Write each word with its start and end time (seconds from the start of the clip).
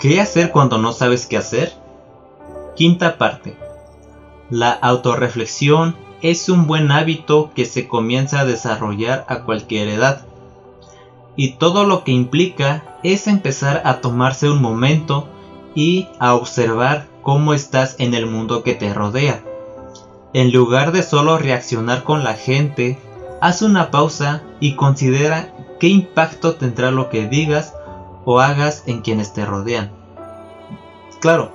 ¿Qué 0.00 0.18
hacer 0.18 0.50
cuando 0.50 0.78
no 0.78 0.94
sabes 0.94 1.26
qué 1.26 1.36
hacer? 1.36 1.74
Quinta 2.74 3.18
parte. 3.18 3.54
La 4.48 4.70
autorreflexión 4.70 5.94
es 6.22 6.48
un 6.48 6.66
buen 6.66 6.90
hábito 6.90 7.50
que 7.54 7.66
se 7.66 7.86
comienza 7.86 8.40
a 8.40 8.44
desarrollar 8.46 9.26
a 9.28 9.42
cualquier 9.42 9.88
edad. 9.88 10.24
Y 11.36 11.52
todo 11.56 11.84
lo 11.84 12.02
que 12.02 12.12
implica 12.12 12.82
es 13.02 13.26
empezar 13.26 13.82
a 13.84 14.00
tomarse 14.00 14.48
un 14.48 14.62
momento 14.62 15.28
y 15.74 16.08
a 16.18 16.32
observar 16.34 17.06
cómo 17.20 17.52
estás 17.52 17.96
en 17.98 18.14
el 18.14 18.24
mundo 18.24 18.62
que 18.62 18.74
te 18.74 18.94
rodea. 18.94 19.42
En 20.32 20.50
lugar 20.50 20.92
de 20.92 21.02
solo 21.02 21.36
reaccionar 21.36 22.04
con 22.04 22.24
la 22.24 22.32
gente, 22.32 22.98
haz 23.42 23.60
una 23.60 23.90
pausa 23.90 24.42
y 24.60 24.76
considera 24.76 25.52
qué 25.78 25.88
impacto 25.88 26.54
tendrá 26.54 26.90
lo 26.90 27.10
que 27.10 27.26
digas 27.26 27.74
o 28.32 28.38
hagas 28.38 28.84
en 28.86 29.00
quienes 29.00 29.32
te 29.32 29.44
rodean. 29.44 29.90
Claro, 31.20 31.50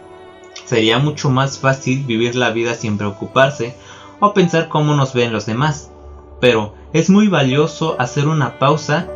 sería 0.66 1.00
mucho 1.00 1.30
más 1.30 1.58
fácil 1.58 2.04
vivir 2.04 2.36
la 2.36 2.50
vida 2.50 2.76
sin 2.76 2.98
preocuparse 2.98 3.78
o 4.20 4.34
pensar 4.34 4.68
cómo 4.68 4.94
nos 4.94 5.14
ven 5.14 5.32
los 5.32 5.46
demás, 5.46 5.90
pero 6.42 6.74
es 6.92 7.10
muy 7.10 7.30
valioso 7.30 7.96
hacer 7.98 8.28
una 8.28 8.60
pausa 8.60 9.08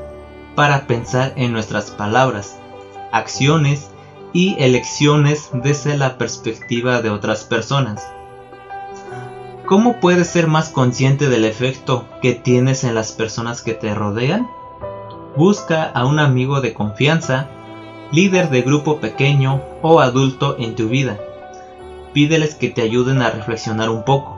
para 0.55 0.87
pensar 0.87 1.33
en 1.35 1.51
nuestras 1.51 1.91
palabras, 1.91 2.57
acciones 3.11 3.89
y 4.31 4.55
elecciones 4.57 5.49
desde 5.51 5.97
la 5.97 6.17
perspectiva 6.17 7.01
de 7.01 7.09
otras 7.09 7.43
personas. 7.43 8.07
¿Cómo 9.65 9.99
puedes 9.99 10.29
ser 10.29 10.47
más 10.47 10.69
consciente 10.69 11.27
del 11.27 11.43
efecto 11.43 12.05
que 12.21 12.35
tienes 12.35 12.85
en 12.85 12.95
las 12.95 13.11
personas 13.11 13.61
que 13.61 13.73
te 13.73 13.93
rodean? 13.93 14.47
Busca 15.39 15.85
a 15.85 16.05
un 16.05 16.19
amigo 16.19 16.59
de 16.59 16.73
confianza, 16.73 17.47
líder 18.11 18.49
de 18.49 18.61
grupo 18.61 18.99
pequeño 18.99 19.61
o 19.81 20.01
adulto 20.01 20.57
en 20.59 20.75
tu 20.75 20.89
vida. 20.89 21.17
Pídeles 22.11 22.55
que 22.55 22.67
te 22.67 22.81
ayuden 22.81 23.21
a 23.21 23.29
reflexionar 23.29 23.89
un 23.89 24.03
poco. 24.03 24.37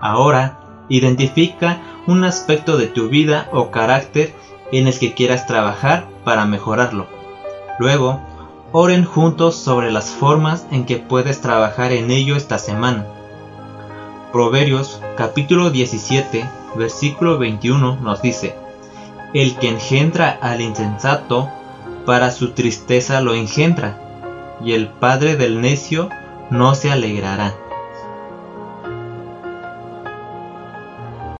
Ahora, 0.00 0.60
identifica 0.88 1.82
un 2.06 2.22
aspecto 2.22 2.76
de 2.76 2.86
tu 2.86 3.08
vida 3.08 3.48
o 3.50 3.72
carácter 3.72 4.32
en 4.70 4.86
el 4.86 4.96
que 4.96 5.14
quieras 5.14 5.48
trabajar 5.48 6.06
para 6.22 6.44
mejorarlo. 6.44 7.08
Luego, 7.80 8.20
oren 8.70 9.04
juntos 9.04 9.56
sobre 9.56 9.90
las 9.90 10.10
formas 10.10 10.64
en 10.70 10.86
que 10.86 10.98
puedes 10.98 11.40
trabajar 11.40 11.90
en 11.90 12.12
ello 12.12 12.36
esta 12.36 12.58
semana. 12.58 13.04
Proverbios 14.30 15.00
capítulo 15.16 15.70
17 15.70 16.48
versículo 16.76 17.36
21 17.36 17.96
nos 17.96 18.22
dice, 18.22 18.54
El 19.34 19.56
que 19.56 19.68
engendra 19.68 20.38
al 20.40 20.60
insensato, 20.60 21.50
para 22.06 22.30
su 22.30 22.52
tristeza 22.52 23.20
lo 23.20 23.34
engendra, 23.34 23.98
y 24.64 24.72
el 24.72 24.86
padre 24.88 25.36
del 25.36 25.60
necio 25.60 26.08
no 26.50 26.74
se 26.76 26.92
alegrará. 26.92 27.52